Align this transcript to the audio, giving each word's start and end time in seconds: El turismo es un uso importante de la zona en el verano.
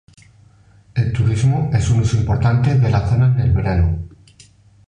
El 0.95 1.13
turismo 1.13 1.69
es 1.71 1.87
un 1.91 1.99
uso 1.99 2.17
importante 2.17 2.73
de 2.73 2.89
la 2.89 3.07
zona 3.07 3.27
en 3.35 3.39
el 3.39 3.51
verano. 3.53 4.07